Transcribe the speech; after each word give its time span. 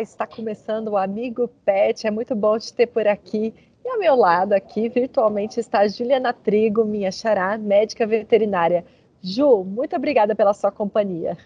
Está 0.00 0.26
começando 0.26 0.88
o 0.88 0.96
Amigo 0.96 1.48
Pet. 1.64 2.06
É 2.06 2.10
muito 2.10 2.34
bom 2.36 2.58
te 2.58 2.72
ter 2.72 2.86
por 2.86 3.06
aqui. 3.06 3.54
E 3.84 3.88
ao 3.88 3.98
meu 3.98 4.14
lado 4.14 4.52
aqui, 4.52 4.88
virtualmente, 4.88 5.58
está 5.58 5.80
a 5.80 5.88
Juliana 5.88 6.32
Trigo, 6.32 6.84
minha 6.84 7.10
xará, 7.10 7.58
médica 7.58 8.06
veterinária. 8.06 8.84
Ju, 9.22 9.64
muito 9.64 9.96
obrigada 9.96 10.34
pela 10.34 10.54
sua 10.54 10.70
companhia. 10.70 11.36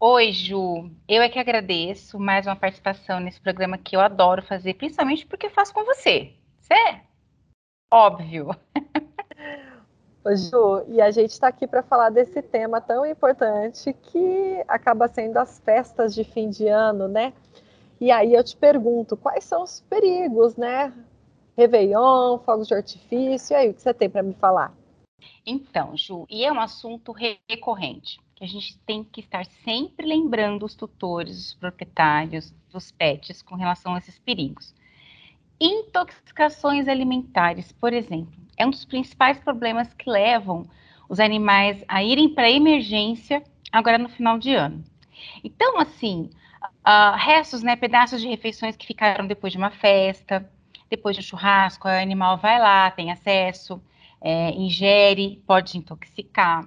Oi, 0.00 0.32
Ju. 0.32 0.90
Eu 1.06 1.22
é 1.22 1.28
que 1.28 1.38
agradeço 1.38 2.18
mais 2.18 2.46
uma 2.46 2.56
participação 2.56 3.20
nesse 3.20 3.40
programa 3.40 3.78
que 3.78 3.94
eu 3.94 4.00
adoro 4.00 4.42
fazer, 4.42 4.74
principalmente 4.74 5.26
porque 5.26 5.50
faço 5.50 5.72
com 5.74 5.84
você. 5.84 6.32
Isso 6.60 6.72
é 6.72 7.02
óbvio. 7.92 8.50
Ô, 10.24 10.34
Ju, 10.34 10.84
e 10.88 11.00
a 11.00 11.10
gente 11.10 11.30
está 11.30 11.48
aqui 11.48 11.66
para 11.66 11.82
falar 11.82 12.10
desse 12.10 12.42
tema 12.42 12.80
tão 12.80 13.06
importante 13.06 13.92
que 13.92 14.64
acaba 14.68 15.08
sendo 15.08 15.38
as 15.38 15.58
festas 15.60 16.14
de 16.14 16.24
fim 16.24 16.50
de 16.50 16.66
ano, 16.68 17.08
né? 17.08 17.32
E 18.00 18.10
aí 18.10 18.34
eu 18.34 18.42
te 18.42 18.56
pergunto, 18.56 19.16
quais 19.16 19.44
são 19.44 19.62
os 19.62 19.80
perigos, 19.82 20.56
né? 20.56 20.92
Réveillon, 21.56 22.38
fogos 22.38 22.68
de 22.68 22.74
artifício, 22.74 23.54
e 23.54 23.56
aí 23.56 23.70
o 23.70 23.74
que 23.74 23.82
você 23.82 23.92
tem 23.92 24.08
para 24.08 24.22
me 24.22 24.34
falar? 24.34 24.74
Então, 25.44 25.96
Ju, 25.96 26.26
e 26.30 26.44
é 26.44 26.52
um 26.52 26.60
assunto 26.60 27.12
recorrente, 27.12 28.18
que 28.34 28.44
a 28.44 28.48
gente 28.48 28.78
tem 28.86 29.04
que 29.04 29.20
estar 29.20 29.44
sempre 29.64 30.06
lembrando 30.06 30.64
os 30.64 30.74
tutores, 30.74 31.48
os 31.48 31.54
proprietários 31.54 32.54
dos 32.72 32.90
pets 32.90 33.42
com 33.42 33.54
relação 33.54 33.94
a 33.94 33.98
esses 33.98 34.18
perigos. 34.18 34.74
Intoxicações 35.60 36.88
alimentares, 36.88 37.70
por 37.72 37.92
exemplo 37.92 38.40
é 38.60 38.66
um 38.66 38.70
dos 38.70 38.84
principais 38.84 39.38
problemas 39.38 39.94
que 39.94 40.10
levam 40.10 40.66
os 41.08 41.18
animais 41.18 41.82
a 41.88 42.04
irem 42.04 42.28
para 42.28 42.50
emergência 42.50 43.42
agora 43.72 43.96
no 43.96 44.10
final 44.10 44.38
de 44.38 44.54
ano. 44.54 44.84
Então, 45.42 45.80
assim, 45.80 46.28
uh, 46.86 47.16
restos, 47.16 47.62
né, 47.62 47.76
pedaços 47.76 48.20
de 48.20 48.28
refeições 48.28 48.76
que 48.76 48.86
ficaram 48.86 49.26
depois 49.26 49.52
de 49.52 49.58
uma 49.58 49.70
festa, 49.70 50.48
depois 50.88 51.16
de 51.16 51.20
um 51.20 51.24
churrasco, 51.24 51.86
o 51.86 51.90
animal 51.90 52.36
vai 52.38 52.58
lá, 52.58 52.90
tem 52.90 53.12
acesso, 53.12 53.80
é, 54.20 54.50
ingere, 54.50 55.42
pode 55.46 55.78
intoxicar. 55.78 56.66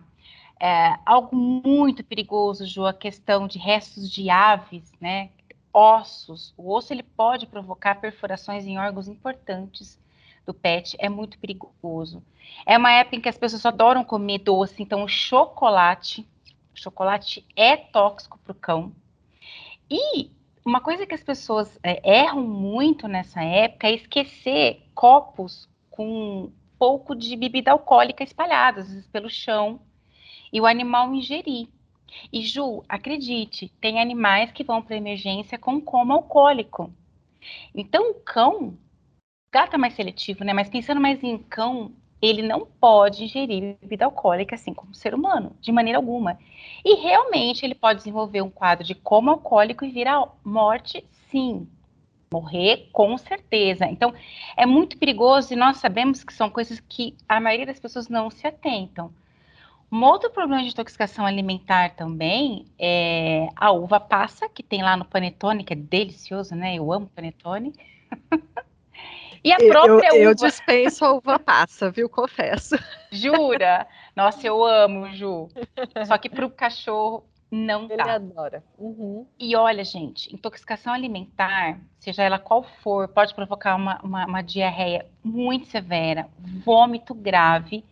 É, 0.59 0.97
algo 1.06 1.36
muito 1.36 2.03
perigoso, 2.03 2.66
Ju, 2.66 2.86
a 2.86 2.94
questão 2.94 3.47
de 3.47 3.59
restos 3.59 4.09
de 4.09 4.30
aves, 4.30 4.91
né, 5.02 5.30
ossos. 5.73 6.53
O 6.58 6.73
osso 6.73 6.94
ele 6.94 7.03
pode 7.03 7.45
provocar 7.47 7.95
perfurações 7.95 8.66
em 8.66 8.78
órgãos 8.78 9.08
importantes 9.08 10.00
do 10.45 10.53
pet 10.53 10.95
é 11.00 11.09
muito 11.09 11.38
perigoso. 11.38 12.23
É 12.66 12.78
uma 12.78 12.91
época 12.91 13.16
em 13.16 13.22
que 13.22 13.30
as 13.30 13.38
pessoas 13.38 13.66
adoram 13.66 14.03
comer 14.03 14.39
doce, 14.39 14.81
então 14.84 15.03
o 15.03 15.08
chocolate, 15.08 16.28
o 16.73 16.80
chocolate 16.80 17.45
é 17.56 17.75
tóxico 17.75 18.38
para 18.44 18.52
o 18.52 18.56
cão. 18.56 18.91
E 19.89 20.30
uma 20.66 20.80
coisa 20.80 21.06
que 21.06 21.14
as 21.14 21.23
pessoas 21.23 21.78
é, 21.84 22.22
erram 22.22 22.42
muito 22.42 23.08
nessa 23.08 23.44
época 23.44 23.88
é 23.88 23.95
esquecer 23.95 24.81
copos 24.95 25.70
com 25.90 26.45
um 26.45 26.53
pouco 26.80 27.16
de 27.16 27.36
bebida 27.36 27.72
alcoólica 27.72 28.25
vezes 28.75 29.08
pelo 29.08 29.30
chão, 29.30 29.80
e 30.52 30.62
o 30.62 30.66
animal 30.66 31.14
ingerir. 31.14 31.67
E 32.31 32.42
Ju, 32.42 32.84
acredite, 32.88 33.72
tem 33.81 34.00
animais 34.00 34.52
que 34.52 34.64
vão 34.64 34.81
para 34.81 34.95
emergência 34.95 35.58
com 35.58 35.81
coma 35.81 36.14
alcoólico. 36.14 36.94
Então, 37.73 38.12
o 38.12 38.16
cão, 38.16 38.78
gato 39.52 39.75
é 39.75 39.78
mais 39.78 39.94
seletivo, 39.95 40.44
né? 40.44 40.53
Mas 40.53 40.70
pensando 40.70 41.02
mais 41.02 41.23
em 41.23 41.38
cão, 41.38 41.92
ele 42.24 42.42
não 42.42 42.66
pode 42.66 43.26
ingerir 43.26 43.76
bebida 43.82 44.06
alcoólica 44.06 44.56
assim 44.56 44.74
como 44.74 44.94
o 44.94 44.96
ser 44.96 45.14
humano, 45.14 45.58
de 45.60 45.74
maneira 45.74 46.00
alguma. 46.00 46.40
E 46.86 46.96
realmente 46.96 47.66
ele 47.66 47.76
pode 47.76 47.98
desenvolver 47.98 48.42
um 48.42 48.50
quadro 48.50 48.86
de 48.86 48.96
coma 48.96 49.34
alcoólico 49.34 49.84
e 49.84 49.92
vir 49.92 50.08
morte, 50.42 51.06
sim. 51.30 51.68
Morrer, 52.31 52.90
com 52.92 53.16
certeza. 53.18 53.86
Então, 53.86 54.14
é 54.58 54.66
muito 54.66 54.97
perigoso 54.97 55.53
e 55.53 55.56
nós 55.56 55.78
sabemos 55.78 56.24
que 56.24 56.34
são 56.34 56.50
coisas 56.50 56.80
que 56.80 57.16
a 57.28 57.40
maioria 57.40 57.66
das 57.66 57.80
pessoas 57.80 58.08
não 58.08 58.31
se 58.31 58.47
atentam. 58.47 59.14
Um 59.92 60.03
outro 60.03 60.31
problema 60.31 60.64
de 60.64 60.70
intoxicação 60.70 61.26
alimentar 61.26 61.94
também 61.96 62.66
é 62.80 63.50
a 63.56 63.72
uva 63.72 64.00
passa, 64.00 64.50
que 64.50 64.64
tem 64.64 64.81
lá 64.81 64.97
no 64.97 65.06
panetone, 65.06 65.64
que 65.64 65.74
é 65.74 65.76
delicioso, 65.76 66.56
né? 66.56 66.76
Eu 66.76 66.92
amo 66.92 67.12
panetone. 67.14 67.74
E 69.44 69.52
a 69.52 69.58
própria 69.58 70.09
eu, 70.09 70.16
uva. 70.16 70.24
Eu 70.24 70.36
dispenso 70.36 71.04
a 71.04 71.14
uva 71.14 71.38
passa, 71.38 71.92
viu? 71.92 72.09
Confesso. 72.09 72.76
Jura? 73.12 73.88
Nossa, 74.16 74.48
eu 74.48 74.64
amo, 74.64 75.09
Ju. 75.14 75.50
Só 76.08 76.18
que 76.18 76.30
para 76.30 76.46
o 76.46 76.50
cachorro 76.50 77.26
não 77.52 77.86
Ele 77.86 77.98
dá. 77.98 78.16
adora. 78.16 78.64
Uhum. 78.78 79.28
E 79.38 79.56
olha, 79.56 79.84
gente, 79.84 80.34
intoxicação 80.34 80.92
alimentar, 80.92 81.80
seja 82.00 82.24
ela 82.24 82.40
qual 82.40 82.64
for, 82.64 83.08
pode 83.08 83.36
provocar 83.36 83.76
uma, 83.76 84.00
uma, 84.02 84.26
uma 84.26 84.42
diarreia 84.42 85.06
muito 85.24 85.68
severa, 85.68 86.28
vômito 86.66 87.14
grave 87.14 87.86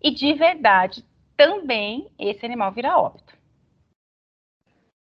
e 0.00 0.12
de 0.12 0.32
verdade 0.34 1.04
também 1.36 2.08
esse 2.18 2.46
animal 2.46 2.70
vira 2.70 2.96
óbito. 2.96 3.36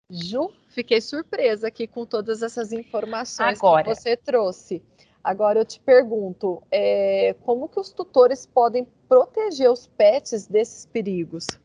Ju, 0.09 0.53
fiquei 0.69 1.01
surpresa 1.01 1.67
aqui 1.67 1.87
com 1.87 2.05
todas 2.05 2.41
essas 2.41 2.71
informações 2.71 3.57
Agora, 3.57 3.83
que 3.83 3.95
você 3.95 4.15
trouxe. 4.15 4.81
Agora 5.25 5.57
eu 5.57 5.65
te 5.65 5.79
pergunto, 5.79 6.61
é, 6.69 7.35
como 7.41 7.67
que 7.67 7.79
os 7.79 7.91
tutores 7.91 8.45
podem 8.45 8.85
proteger 9.09 9.71
os 9.71 9.87
pets 9.87 10.45
desses 10.45 10.85
perigos? 10.85 11.59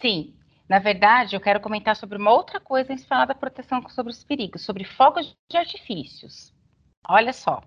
Sim, 0.00 0.32
na 0.66 0.78
verdade 0.78 1.36
eu 1.36 1.40
quero 1.40 1.60
comentar 1.60 1.94
sobre 1.94 2.16
uma 2.16 2.32
outra 2.32 2.58
coisa 2.58 2.94
antes 2.94 3.04
de 3.04 3.08
falar 3.10 3.26
da 3.26 3.34
proteção 3.34 3.86
sobre 3.90 4.10
os 4.10 4.24
perigos, 4.24 4.62
sobre 4.62 4.84
fogos 4.84 5.36
de 5.50 5.56
artifícios. 5.58 6.50
Olha 7.06 7.34
só, 7.34 7.62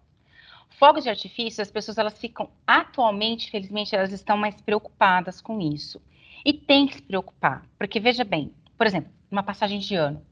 fogos 0.80 1.04
de 1.04 1.12
artifício, 1.12 1.62
as 1.62 1.70
pessoas 1.70 2.00
elas 2.00 2.18
ficam 2.18 2.50
atualmente, 2.66 3.52
felizmente, 3.52 3.96
elas 3.96 4.12
estão 4.12 4.36
mais 4.38 4.60
preocupadas 4.60 5.40
com 5.40 5.62
isso. 5.62 6.02
E 6.44 6.52
tem 6.52 6.88
que 6.88 6.96
se 6.96 7.04
preocupar, 7.04 7.64
porque 7.78 8.00
veja 8.00 8.24
bem, 8.24 8.52
por 8.76 8.88
exemplo, 8.88 9.14
uma 9.30 9.44
passagem 9.44 9.78
de 9.78 9.94
ano, 9.94 10.26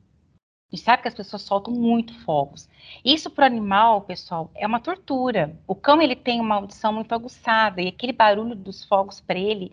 a 0.69 0.75
gente 0.75 0.83
sabe 0.83 1.01
que 1.01 1.07
as 1.07 1.13
pessoas 1.13 1.43
soltam 1.43 1.73
muito 1.73 2.13
fogos. 2.25 2.67
Isso 3.03 3.29
para 3.29 3.43
o 3.43 3.45
animal, 3.45 4.01
pessoal, 4.01 4.51
é 4.53 4.67
uma 4.67 4.81
tortura. 4.81 5.57
O 5.65 5.73
cão 5.73 6.01
ele 6.01 6.15
tem 6.15 6.41
uma 6.41 6.55
audição 6.55 6.91
muito 6.91 7.13
aguçada 7.15 7.81
e 7.81 7.87
aquele 7.87 8.11
barulho 8.11 8.53
dos 8.53 8.83
fogos 8.83 9.21
para 9.21 9.39
ele 9.39 9.71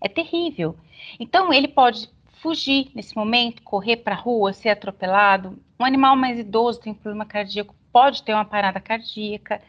é 0.00 0.08
terrível. 0.08 0.76
Então 1.18 1.52
ele 1.52 1.66
pode 1.66 2.08
fugir 2.40 2.92
nesse 2.94 3.16
momento, 3.16 3.60
correr 3.62 3.96
para 3.96 4.14
a 4.14 4.18
rua, 4.18 4.52
ser 4.52 4.68
atropelado. 4.68 5.58
Um 5.80 5.84
animal 5.84 6.14
mais 6.14 6.38
idoso 6.38 6.80
tem 6.80 6.94
problema 6.94 7.26
cardíaco, 7.26 7.74
pode 7.92 8.22
ter 8.22 8.32
uma 8.32 8.44
parada 8.44 8.78
cardíaca. 8.78 9.60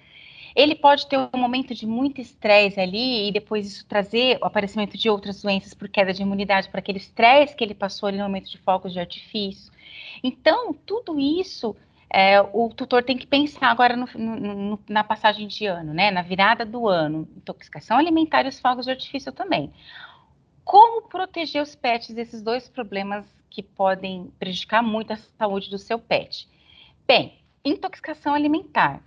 Ele 0.55 0.75
pode 0.75 1.07
ter 1.07 1.17
um 1.17 1.37
momento 1.37 1.73
de 1.73 1.85
muito 1.85 2.21
estresse 2.21 2.79
ali 2.79 3.27
e 3.27 3.31
depois 3.31 3.67
isso 3.67 3.85
trazer 3.85 4.37
o 4.41 4.45
aparecimento 4.45 4.97
de 4.97 5.09
outras 5.09 5.41
doenças 5.41 5.73
por 5.73 5.87
queda 5.87 6.13
de 6.13 6.21
imunidade 6.21 6.69
para 6.69 6.79
aquele 6.79 6.97
estresse 6.97 7.55
que 7.55 7.63
ele 7.63 7.73
passou 7.73 8.07
ali 8.07 8.17
no 8.17 8.23
momento 8.23 8.49
de 8.49 8.57
fogos 8.57 8.93
de 8.93 8.99
artifício. 8.99 9.71
Então, 10.23 10.73
tudo 10.73 11.19
isso 11.19 11.75
é, 12.09 12.39
o 12.41 12.69
tutor 12.69 13.03
tem 13.03 13.17
que 13.17 13.27
pensar 13.27 13.69
agora 13.69 13.95
no, 13.95 14.07
no, 14.15 14.79
na 14.87 15.03
passagem 15.03 15.47
de 15.47 15.65
ano, 15.65 15.93
né? 15.93 16.09
Na 16.09 16.21
virada 16.21 16.65
do 16.65 16.87
ano, 16.87 17.27
intoxicação 17.35 17.97
alimentar 17.97 18.45
e 18.45 18.49
os 18.49 18.59
fogos 18.59 18.85
de 18.85 18.91
artifício 18.91 19.31
também. 19.31 19.73
Como 20.63 21.03
proteger 21.03 21.61
os 21.61 21.75
pets 21.75 22.13
desses 22.13 22.41
dois 22.41 22.67
problemas 22.67 23.25
que 23.49 23.61
podem 23.61 24.31
prejudicar 24.39 24.81
muito 24.81 25.11
a 25.11 25.17
saúde 25.17 25.69
do 25.69 25.77
seu 25.77 25.99
pet? 25.99 26.47
Bem, 27.05 27.39
intoxicação 27.63 28.33
alimentar. 28.33 29.01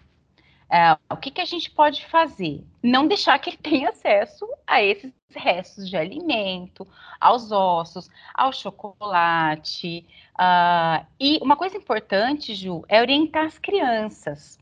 É, 0.70 0.96
o 1.12 1.16
que, 1.16 1.32
que 1.32 1.40
a 1.40 1.44
gente 1.44 1.68
pode 1.68 2.06
fazer? 2.06 2.64
Não 2.80 3.08
deixar 3.08 3.36
que 3.40 3.50
ele 3.50 3.56
tenha 3.62 3.88
acesso 3.88 4.46
a 4.64 4.80
esses 4.80 5.12
restos 5.30 5.88
de 5.88 5.96
alimento, 5.96 6.86
aos 7.20 7.50
ossos, 7.50 8.08
ao 8.32 8.52
chocolate. 8.52 10.06
Uh, 10.38 11.04
e 11.18 11.38
uma 11.42 11.56
coisa 11.56 11.76
importante, 11.76 12.54
Ju, 12.54 12.84
é 12.88 13.00
orientar 13.00 13.46
as 13.46 13.58
crianças. 13.58 14.58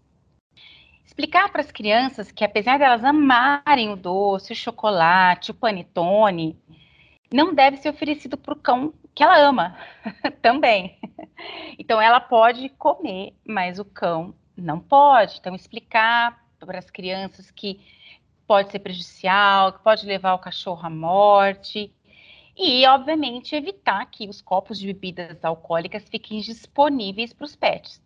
Explicar 1.04 1.50
para 1.50 1.60
as 1.60 1.70
crianças 1.70 2.32
que, 2.32 2.44
apesar 2.44 2.78
delas 2.78 3.04
amarem 3.04 3.90
o 3.90 3.96
doce, 3.96 4.52
o 4.52 4.56
chocolate, 4.56 5.50
o 5.50 5.54
panetone, 5.54 6.58
não 7.30 7.52
deve 7.54 7.76
ser 7.76 7.90
oferecido 7.90 8.38
para 8.38 8.54
o 8.54 8.58
cão 8.58 8.94
que 9.14 9.22
ela 9.22 9.36
ama 9.36 9.76
também. 10.40 10.98
Então, 11.78 12.00
ela 12.00 12.20
pode 12.20 12.68
comer, 12.70 13.34
mas 13.44 13.78
o 13.78 13.84
cão 13.84 14.34
não 14.62 14.80
pode. 14.80 15.38
Então, 15.38 15.54
explicar 15.54 16.44
para 16.58 16.78
as 16.78 16.90
crianças 16.90 17.50
que 17.50 17.80
pode 18.46 18.70
ser 18.70 18.78
prejudicial, 18.78 19.72
que 19.72 19.82
pode 19.82 20.06
levar 20.06 20.34
o 20.34 20.38
cachorro 20.38 20.86
à 20.86 20.90
morte. 20.90 21.92
E, 22.56 22.84
obviamente, 22.86 23.54
evitar 23.54 24.04
que 24.06 24.28
os 24.28 24.42
copos 24.42 24.78
de 24.78 24.86
bebidas 24.86 25.44
alcoólicas 25.44 26.08
fiquem 26.08 26.40
disponíveis 26.40 27.32
para 27.32 27.44
os 27.44 27.54
pets. 27.54 28.02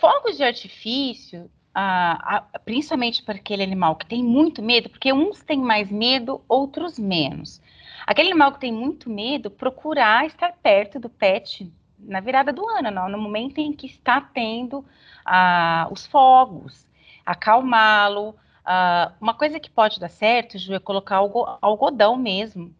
Fogos 0.00 0.36
de 0.36 0.44
artifício, 0.44 1.50
ah, 1.74 2.46
principalmente 2.64 3.22
para 3.22 3.36
aquele 3.36 3.62
animal 3.62 3.96
que 3.96 4.06
tem 4.06 4.24
muito 4.24 4.62
medo, 4.62 4.88
porque 4.88 5.12
uns 5.12 5.42
têm 5.42 5.58
mais 5.58 5.90
medo, 5.90 6.42
outros 6.48 6.98
menos. 6.98 7.60
Aquele 8.06 8.30
animal 8.30 8.52
que 8.52 8.60
tem 8.60 8.72
muito 8.72 9.10
medo, 9.10 9.50
procurar 9.50 10.26
estar 10.26 10.52
perto 10.62 10.98
do 10.98 11.08
pet 11.08 11.70
na 12.02 12.20
virada 12.20 12.52
do 12.52 12.66
ano, 12.68 12.90
não, 12.90 13.08
no 13.08 13.18
momento 13.18 13.58
em 13.58 13.72
que 13.72 13.86
está 13.86 14.20
tendo 14.20 14.84
ah, 15.24 15.88
os 15.90 16.06
fogos, 16.06 16.86
acalmá-lo. 17.24 18.34
Ah, 18.64 19.12
uma 19.20 19.34
coisa 19.34 19.60
que 19.60 19.70
pode 19.70 20.00
dar 20.00 20.08
certo, 20.08 20.58
Ju, 20.58 20.74
é 20.74 20.78
colocar 20.78 21.20
algodão 21.60 22.16
mesmo 22.16 22.74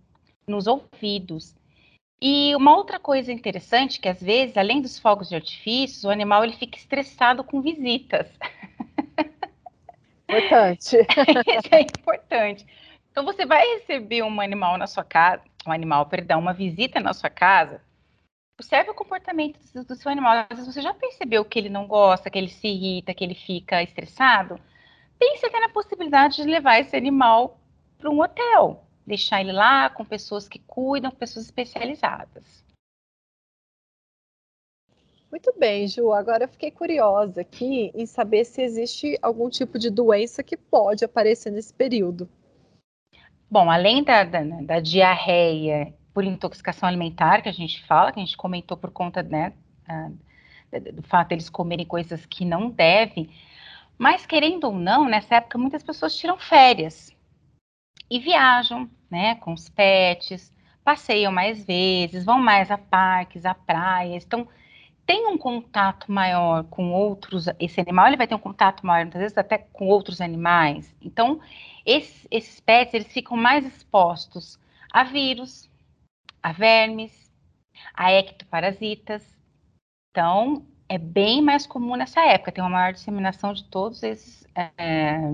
nos 0.47 0.67
ouvidos. 0.67 1.55
E 2.23 2.55
uma 2.55 2.77
outra 2.77 2.99
coisa 2.99 3.33
interessante 3.33 3.99
que 3.99 4.09
às 4.09 4.21
vezes, 4.21 4.57
além 4.57 4.83
dos 4.83 4.99
fogos 4.99 5.29
de 5.29 5.35
artifício, 5.35 6.09
o 6.09 6.13
animal 6.13 6.45
ele 6.45 6.53
fica 6.53 6.77
estressado 6.77 7.43
com 7.43 7.63
visitas. 7.63 8.27
Importante. 10.29 10.97
Isso 11.59 11.69
é 11.75 11.81
importante. 11.81 12.67
Então 13.11 13.25
você 13.25 13.47
vai 13.47 13.67
receber 13.75 14.23
um 14.23 14.41
animal 14.41 14.79
na 14.79 14.87
sua 14.87 15.03
casa, 15.03 15.43
um 15.67 15.73
animal, 15.73 16.07
perdão, 16.07 16.39
uma 16.39 16.53
visita 16.53 17.01
na 17.01 17.13
sua 17.13 17.31
casa. 17.31 17.81
Observe 18.61 18.91
o 18.91 18.95
comportamento 18.95 19.59
do, 19.73 19.95
seu 19.97 20.12
animal. 20.12 20.47
Às 20.51 20.59
vezes 20.59 20.75
você 20.75 20.83
já 20.83 20.93
percebeu 20.93 21.43
que 21.47 21.59
ele 21.59 21.71
não 21.71 21.87
gosta, 21.87 22.29
que 22.29 22.37
ele 22.37 22.51
se 22.51 22.69
irrita, 22.69 23.15
que 23.15 23.25
ele 23.25 23.35
fica 23.35 23.83
estressado. 23.83 24.61
Pense 25.19 25.47
até 25.47 25.59
na 25.61 25.71
possibilidade 25.71 26.37
de 26.37 26.43
levar 26.43 26.79
esse 26.79 26.95
animal 26.95 27.59
para 27.97 28.11
um 28.11 28.21
hotel 28.21 28.85
deixar 29.07 29.41
ele 29.41 29.51
lá 29.51 29.89
com 29.89 30.05
pessoas 30.05 30.47
que 30.47 30.59
cuidam, 30.59 31.11
pessoas 31.11 31.47
especializadas. 31.47 32.62
Muito 35.31 35.55
bem, 35.59 35.89
Ju. 35.89 36.12
Agora 36.12 36.45
eu 36.45 36.49
fiquei 36.49 36.71
curiosa 36.71 37.41
aqui 37.41 37.91
em 37.95 38.05
saber 38.05 38.45
se 38.45 38.61
existe 38.61 39.19
algum 39.23 39.49
tipo 39.49 39.79
de 39.79 39.89
doença 39.89 40.43
que 40.43 40.59
pode 40.59 41.03
aparecer 41.03 41.51
nesse 41.51 41.73
período. 41.73 42.29
Bom, 43.51 43.71
além 43.71 44.05
da, 44.05 44.23
da, 44.23 44.43
da 44.43 44.81
diarreia 44.81 45.99
por 46.12 46.25
intoxicação 46.25 46.89
alimentar, 46.89 47.43
que 47.43 47.49
a 47.49 47.53
gente 47.53 47.85
fala, 47.85 48.12
que 48.12 48.21
a 48.21 48.25
gente 48.25 48.37
comentou 48.37 48.77
por 48.77 48.91
conta 48.91 49.23
né, 49.23 49.53
do 50.93 51.03
fato 51.03 51.29
deles 51.29 51.45
eles 51.45 51.51
comerem 51.51 51.87
coisas 51.87 52.25
que 52.27 52.45
não 52.45 52.71
devem, 52.71 53.31
mas 53.99 54.27
querendo 54.27 54.65
ou 54.65 54.75
não, 54.75 55.09
nessa 55.09 55.37
época 55.37 55.59
muitas 55.59 55.83
pessoas 55.83 56.17
tiram 56.17 56.39
férias 56.39 57.15
e 58.11 58.19
viajam, 58.19 58.89
né, 59.11 59.37
com 59.37 59.53
os 59.53 59.69
pets, 59.69 60.53
passeiam 60.85 61.33
mais 61.33 61.65
vezes, 61.65 62.25
vão 62.25 62.39
mais 62.39 62.71
a 62.71 62.79
parques, 62.79 63.45
a 63.45 63.55
praias, 63.55 64.25
então 64.25 64.49
tem 65.05 65.27
um 65.27 65.37
contato 65.37 66.11
maior 66.11 66.65
com 66.65 66.93
outros, 66.93 67.47
esse 67.59 67.81
animal 67.81 68.07
ele 68.07 68.17
vai 68.17 68.27
ter 68.27 68.35
um 68.35 68.39
contato 68.39 68.87
maior, 68.87 69.05
muitas 69.05 69.21
vezes 69.21 69.39
até 69.39 69.59
com 69.59 69.87
outros 69.87 70.21
animais, 70.21 70.95
então 71.01 71.41
esses, 71.85 72.27
esses 72.31 72.61
pets, 72.61 72.95
eles 72.95 73.12
ficam 73.12 73.37
mais 73.37 73.67
expostos 73.67 74.59
a 74.93 75.05
vírus, 75.05 75.70
a 76.43 76.53
vermes, 76.53 77.31
a 77.95 78.13
ectoparasitas, 78.13 79.25
então 80.11 80.67
é 80.89 80.99
bem 80.99 81.41
mais 81.41 81.67
comum 81.67 81.97
nessa 81.97 82.21
época, 82.27 82.53
tem 82.53 82.63
uma 82.63 82.71
maior 82.71 82.93
disseminação 82.93 83.53
de 83.53 83.65
todos 83.65 84.03
esses 84.03 84.41
é, 84.55 85.33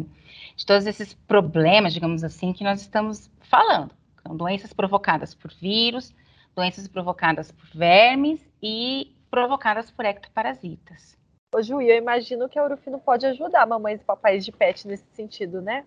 de 0.54 0.66
todos 0.66 0.86
esses 0.86 1.14
problemas, 1.14 1.92
digamos 1.92 2.22
assim, 2.22 2.52
que 2.52 2.64
nós 2.64 2.80
estamos 2.80 3.30
falando. 3.40 3.94
São 4.22 4.36
doenças 4.36 4.72
provocadas 4.72 5.34
por 5.34 5.52
vírus, 5.54 6.14
doenças 6.54 6.88
provocadas 6.88 7.50
por 7.50 7.66
vermes 7.74 8.40
e 8.62 9.14
provocadas 9.30 9.90
por 9.90 10.04
ectoparasitas. 10.04 11.16
Ô 11.54 11.62
Ju, 11.62 11.80
eu 11.80 11.96
imagino 11.96 12.48
que 12.48 12.58
a 12.58 12.64
Urufino 12.64 12.98
pode 12.98 13.24
ajudar 13.26 13.66
mamães 13.66 14.00
e 14.00 14.04
papais 14.04 14.44
de 14.44 14.52
pet 14.52 14.86
nesse 14.86 15.06
sentido, 15.12 15.62
né? 15.62 15.84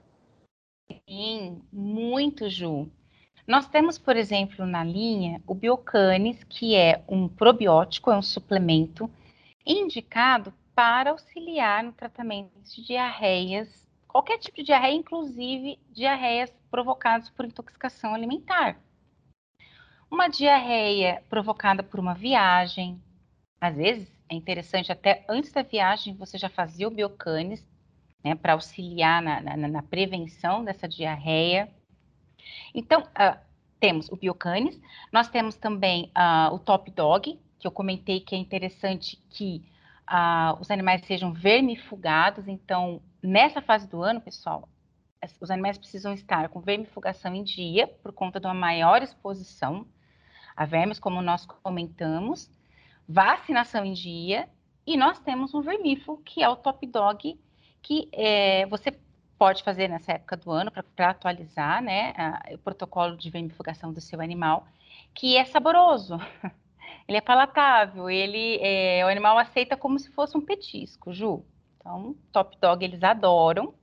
Sim, 1.07 1.62
muito, 1.72 2.50
Ju. 2.50 2.89
Nós 3.50 3.68
temos, 3.68 3.98
por 3.98 4.16
exemplo, 4.16 4.63
na 4.63 4.84
linha 4.84 5.42
o 5.48 5.56
Biocanis, 5.56 6.44
que 6.44 6.75
é 6.75 7.04
um 7.07 7.28
probiótico, 7.28 8.12
é 8.12 8.16
um 8.16 8.22
suplemento 8.22 9.10
indicado 9.66 10.54
para 10.75 11.10
auxiliar 11.10 11.84
no 11.84 11.92
tratamento 11.92 12.51
de 12.62 12.86
diarreias 12.86 13.90
qualquer 14.07 14.38
tipo 14.38 14.57
de 14.57 14.66
diarreia, 14.66 14.94
inclusive 14.94 15.80
diarreias 15.90 16.54
provocadas 16.69 17.28
por 17.30 17.44
intoxicação 17.44 18.13
alimentar. 18.13 18.80
Uma 20.12 20.28
diarreia 20.28 21.24
provocada 21.28 21.81
por 21.81 22.00
uma 22.00 22.13
viagem, 22.13 23.01
às 23.60 23.75
vezes 23.75 24.07
é 24.30 24.36
interessante 24.36 24.92
até 24.92 25.25
antes 25.28 25.51
da 25.51 25.63
viagem 25.63 26.13
você 26.13 26.38
já 26.38 26.50
fazia 26.50 26.88
o 26.88 26.92
biocanes, 26.92 27.68
né, 28.24 28.36
para 28.36 28.54
auxiliar 28.54 29.24
na, 29.24 29.42
na, 29.42 29.68
na, 29.68 29.81
prevenção 29.81 30.63
dessa 30.63 30.88
diarreia. 30.88 31.68
Então, 32.74 33.01
uh, 33.01 33.38
temos 33.80 34.10
o 34.10 34.16
biocanes, 34.16 34.80
nós 35.12 35.30
temos 35.30 35.56
também 35.56 36.12
uh, 36.18 36.54
o 36.54 36.60
top 36.60 36.92
dog, 36.92 37.40
que 37.57 37.68
eu 37.68 37.72
comentei 37.72 38.19
que 38.19 38.36
é 38.36 38.38
interessante 38.38 39.18
que 39.30 39.63
uh, 40.10 40.60
os 40.60 40.69
animais 40.69 41.06
sejam 41.06 41.34
vermifugados, 41.34 42.48
então 42.48 43.01
nessa 43.22 43.62
fase 43.62 43.88
do 43.88 44.01
ano, 44.01 44.22
pessoal, 44.22 44.68
os 45.42 45.51
animais 45.51 45.78
precisam 45.78 46.13
estar 46.13 46.48
com 46.50 46.62
vermifugação 46.62 47.36
em 47.36 47.44
dia, 47.44 47.88
por 47.88 48.13
conta 48.13 48.40
de 48.40 48.48
uma 48.48 48.54
maior 48.54 49.01
exposição 49.01 49.86
a 50.56 50.66
vermes, 50.66 51.00
como 51.00 51.22
nós 51.22 51.46
comentamos, 51.46 52.50
vacinação 53.07 53.86
em 53.86 53.94
dia, 53.94 54.50
e 54.86 54.98
nós 54.98 55.19
temos 55.19 55.54
um 55.54 55.62
vermífugo, 55.62 56.22
que 56.24 56.42
é 56.42 56.50
o 56.50 56.56
Top 56.56 56.86
Dog, 56.88 57.40
que 57.81 58.10
é, 58.12 58.66
você 58.66 58.92
pode 59.39 59.63
fazer 59.63 59.88
nessa 59.88 60.12
época 60.12 60.36
do 60.36 60.51
ano 60.51 60.69
para 60.95 61.09
atualizar 61.09 61.81
né, 61.81 62.13
a, 62.18 62.53
o 62.53 62.57
protocolo 62.57 63.15
de 63.15 63.30
vermifugação 63.30 63.94
do 63.94 64.01
seu 64.01 64.19
animal, 64.19 64.68
que 65.15 65.38
é 65.38 65.45
saboroso. 65.45 66.18
Ele 67.07 67.18
é 67.18 67.21
palatável, 67.21 68.07
ele 68.07 68.59
é, 68.62 69.03
o 69.03 69.07
animal 69.07 69.36
aceita 69.39 69.75
como 69.75 69.97
se 69.97 70.12
fosse 70.12 70.38
um 70.38 70.41
petisco, 70.41 71.12
Ju. 71.12 71.44
Então, 71.77 72.15
Top 72.31 72.56
Dog 72.62 72.86
eles 72.86 73.01
adoram. 73.01 73.74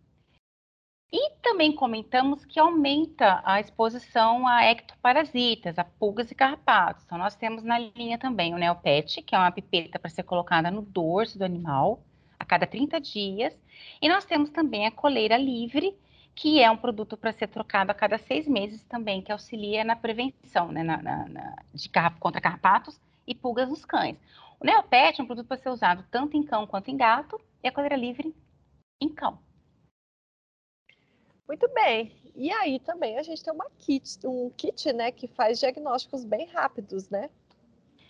E 1.13 1.31
também 1.43 1.73
comentamos 1.73 2.45
que 2.45 2.61
aumenta 2.61 3.41
a 3.45 3.59
exposição 3.59 4.47
a 4.47 4.65
ectoparasitas, 4.67 5.77
a 5.77 5.83
pulgas 5.83 6.31
e 6.31 6.37
carrapatos. 6.37 7.05
Então, 7.05 7.19
nós 7.19 7.35
temos 7.35 7.65
na 7.65 7.79
linha 7.79 8.17
também 8.17 8.55
o 8.55 8.59
Neopet, 8.59 9.23
que 9.23 9.35
é 9.35 9.39
uma 9.39 9.51
pipeta 9.51 9.99
para 9.99 10.11
ser 10.11 10.23
colocada 10.23 10.71
no 10.71 10.83
dorso 10.83 11.37
do 11.37 11.45
animal 11.45 12.01
cada 12.47 12.67
30 12.67 13.01
dias. 13.01 13.59
E 14.01 14.09
nós 14.09 14.25
temos 14.25 14.51
também 14.51 14.87
a 14.87 14.91
coleira 14.91 15.37
livre, 15.37 15.97
que 16.35 16.61
é 16.63 16.71
um 16.71 16.77
produto 16.77 17.17
para 17.17 17.33
ser 17.33 17.49
trocado 17.49 17.91
a 17.91 17.95
cada 17.95 18.19
seis 18.19 18.47
meses 18.47 18.85
também, 18.85 19.23
que 19.23 19.33
auxilia 19.33 19.85
na 19.85 19.97
prevenção 19.97 20.71
né, 20.71 20.83
na, 20.83 21.03
na, 21.03 21.29
na, 21.29 21.57
de 21.73 21.91
contra 22.21 22.41
carrapatos 22.41 23.01
e 23.27 23.35
pulgas 23.35 23.69
nos 23.69 23.85
cães. 23.85 24.17
O 24.61 24.65
Neopet 24.65 25.21
é 25.21 25.23
um 25.23 25.27
produto 25.27 25.47
para 25.47 25.57
ser 25.57 25.69
usado 25.71 26.05
tanto 26.11 26.37
em 26.37 26.43
cão 26.43 26.67
quanto 26.67 26.91
em 26.91 26.97
gato, 26.97 27.41
e 27.63 27.69
a 27.69 27.73
coleira 27.73 27.97
livre 27.97 28.35
em 29.01 29.09
cão. 29.09 29.39
Muito 31.47 31.69
bem. 31.73 32.13
E 32.35 32.51
aí 32.53 32.79
também 32.81 33.19
a 33.19 33.23
gente 33.23 33.43
tem 33.43 33.53
uma 33.53 33.71
kit, 33.79 34.19
um 34.27 34.51
kit, 34.51 34.93
né, 34.93 35.11
que 35.11 35.27
faz 35.27 35.59
diagnósticos 35.59 36.25
bem 36.25 36.47
rápidos, 36.47 37.09
né, 37.09 37.31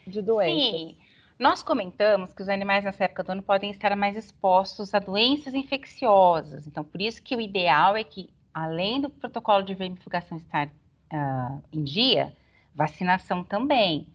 de 0.06 0.20
doenças. 0.20 0.80
Sim. 0.80 0.96
Nós 1.38 1.62
comentamos 1.62 2.32
que 2.32 2.42
os 2.42 2.48
animais 2.48 2.82
nessa 2.82 3.04
época 3.04 3.22
do 3.22 3.32
ano 3.32 3.42
podem 3.42 3.70
estar 3.70 3.94
mais 3.94 4.16
expostos 4.16 4.94
a 4.94 4.98
doenças 4.98 5.52
infecciosas. 5.52 6.66
Então, 6.66 6.82
por 6.82 7.00
isso 7.00 7.22
que 7.22 7.36
o 7.36 7.40
ideal 7.40 7.94
é 7.94 8.02
que, 8.02 8.30
além 8.54 9.02
do 9.02 9.10
protocolo 9.10 9.62
de 9.62 9.74
vermifugação 9.74 10.38
estar 10.38 10.66
uh, 10.68 11.62
em 11.70 11.84
dia, 11.84 12.34
vacinação 12.74 13.44
também. 13.44 14.06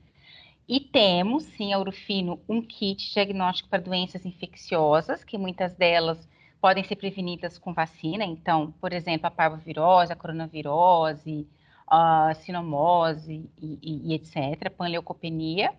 E 0.68 0.80
temos, 0.80 1.44
sim, 1.44 1.74
a 1.74 1.80
Urufino, 1.80 2.40
um 2.50 2.60
kit 2.60 3.14
diagnóstico 3.14 3.70
para 3.70 3.84
doenças 3.84 4.26
infecciosas, 4.26 5.24
que 5.24 5.38
muitas 5.38 5.76
delas 5.76 6.28
podem 6.60 6.84
ser 6.84 6.96
prevenidas 6.96 7.60
com 7.60 7.72
vacina. 7.72 8.24
Então, 8.24 8.74
por 8.82 8.94
exemplo, 8.94 9.28
a 9.28 9.32
parvovirose, 9.32 10.12
a 10.12 10.16
coronavirose, 10.16 11.48
a 11.86 12.34
sinomose 12.34 13.48
e, 13.62 13.80
e, 13.80 14.12
e 14.12 14.16
etc., 14.16 14.72
panleucopenia. 14.76 15.72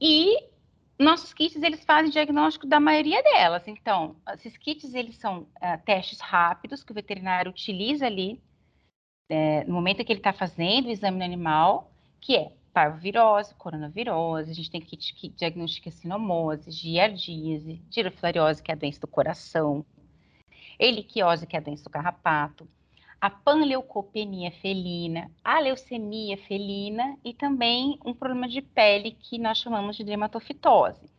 E 0.00 0.49
nossos 1.00 1.32
kits, 1.32 1.62
eles 1.62 1.82
fazem 1.84 2.10
diagnóstico 2.10 2.66
da 2.66 2.78
maioria 2.78 3.22
delas. 3.22 3.66
Então, 3.66 4.16
esses 4.34 4.56
kits, 4.56 4.94
eles 4.94 5.16
são 5.16 5.40
uh, 5.40 5.84
testes 5.84 6.20
rápidos 6.20 6.84
que 6.84 6.92
o 6.92 6.94
veterinário 6.94 7.50
utiliza 7.50 8.06
ali 8.06 8.40
é, 9.30 9.64
no 9.64 9.74
momento 9.74 10.00
em 10.00 10.04
que 10.04 10.12
ele 10.12 10.20
está 10.20 10.32
fazendo 10.32 10.86
o 10.86 10.90
exame 10.90 11.18
no 11.18 11.24
animal, 11.24 11.92
que 12.20 12.36
é 12.36 12.52
parvovirose, 12.72 13.54
coronavirose, 13.54 14.50
a 14.50 14.54
gente 14.54 14.70
tem 14.70 14.80
kit 14.80 15.14
que 15.14 15.28
diagnostica 15.28 15.90
sinomose, 15.90 16.70
giardíase, 16.70 17.80
girofilariose, 17.90 18.62
que 18.62 18.70
é 18.70 18.74
a 18.74 18.76
doença 18.76 19.00
do 19.00 19.06
coração, 19.06 19.84
heliquiose, 20.78 21.46
que 21.46 21.56
é 21.56 21.58
a 21.58 21.62
doença 21.62 21.84
do 21.84 21.90
carrapato, 21.90 22.68
a 23.20 23.28
panleucopenia 23.28 24.50
felina, 24.50 25.30
a 25.44 25.60
leucemia 25.60 26.38
felina 26.38 27.18
e 27.24 27.34
também 27.34 27.98
um 28.04 28.14
problema 28.14 28.48
de 28.48 28.62
pele 28.62 29.10
que 29.12 29.38
nós 29.38 29.58
chamamos 29.58 29.96
de 29.96 30.04
dermatofitose. 30.04 31.10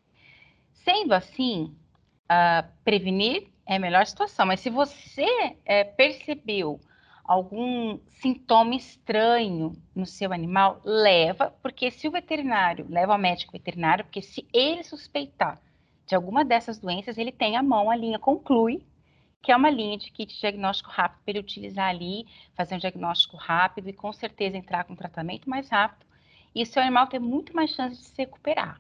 Sendo 0.74 1.14
assim, 1.14 1.76
uh, 2.24 2.68
prevenir 2.84 3.48
é 3.68 3.76
a 3.76 3.80
melhor 3.80 4.06
situação, 4.08 4.46
mas 4.48 4.60
se 4.60 4.70
você 4.70 5.56
é, 5.64 5.84
percebeu 5.84 6.80
algum 7.24 8.00
sintoma 8.20 8.76
estranho 8.76 9.74
no 9.96 10.06
seu 10.06 10.34
animal, 10.34 10.82
leva, 10.84 11.54
porque 11.62 11.92
se 11.92 12.08
o 12.08 12.12
veterinário 12.12 12.86
leva 12.90 13.14
ao 13.14 13.20
médico 13.20 13.54
veterinário, 13.54 14.04
porque 14.04 14.22
se 14.22 14.46
ele 14.52 14.84
suspeitar 14.84 15.62
de 16.06 16.16
alguma 16.16 16.44
dessas 16.44 16.80
doenças, 16.80 17.18
ele 17.18 17.32
tem 17.32 17.56
a 17.56 17.64
mão, 17.64 17.90
a 17.90 17.96
linha 17.96 18.20
conclui, 18.20 18.84
que 19.42 19.52
é 19.52 19.56
uma 19.56 19.70
linha 19.70 19.98
de 19.98 20.12
kit 20.12 20.40
diagnóstico 20.40 20.92
rápido 20.92 21.22
para 21.24 21.32
ele 21.32 21.40
utilizar 21.40 21.90
ali, 21.90 22.26
fazer 22.56 22.76
um 22.76 22.80
diagnóstico 22.80 23.38
rápido 23.38 23.90
e 23.90 23.94
com 23.94 24.14
certeza 24.14 24.56
entrar 24.56 24.84
com 24.84 24.94
um 24.94 24.96
tratamento 24.96 25.50
mais 25.50 25.68
rápido. 25.70 26.06
E 26.54 26.62
o 26.62 26.66
seu 26.66 26.82
animal 26.82 27.08
tem 27.08 27.20
muito 27.20 27.56
mais 27.56 27.72
chance 27.72 27.98
de 27.98 28.04
se 28.04 28.18
recuperar. 28.18 28.80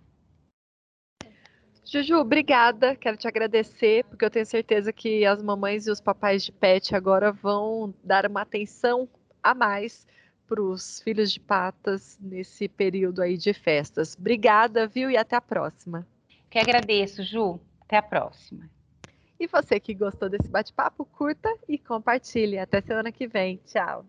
Juju, 1.83 2.17
obrigada. 2.17 2.95
Quero 2.95 3.17
te 3.17 3.27
agradecer, 3.27 4.05
porque 4.05 4.23
eu 4.23 4.29
tenho 4.29 4.45
certeza 4.45 4.93
que 4.93 5.25
as 5.25 5.41
mamães 5.41 5.87
e 5.87 5.91
os 5.91 5.99
papais 5.99 6.43
de 6.43 6.51
pet 6.51 6.95
agora 6.95 7.31
vão 7.31 7.93
dar 8.03 8.25
uma 8.27 8.41
atenção 8.41 9.09
a 9.41 9.55
mais 9.55 10.05
para 10.47 10.61
os 10.61 11.01
filhos 11.01 11.31
de 11.31 11.39
patas 11.39 12.19
nesse 12.21 12.67
período 12.67 13.21
aí 13.21 13.35
de 13.35 13.53
festas. 13.53 14.15
Obrigada, 14.19 14.85
viu? 14.85 15.09
E 15.09 15.17
até 15.17 15.35
a 15.35 15.41
próxima. 15.41 16.05
Que 16.49 16.59
agradeço, 16.59 17.23
Ju. 17.23 17.59
Até 17.81 17.97
a 17.97 18.01
próxima. 18.01 18.69
E 19.41 19.47
você 19.47 19.79
que 19.79 19.95
gostou 19.95 20.29
desse 20.29 20.47
bate-papo, 20.47 21.03
curta 21.03 21.49
e 21.67 21.75
compartilhe. 21.75 22.59
Até 22.59 22.79
semana 22.79 23.11
que 23.11 23.25
vem. 23.27 23.57
Tchau. 23.65 24.05